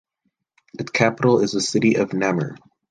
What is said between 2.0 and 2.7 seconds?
Namur.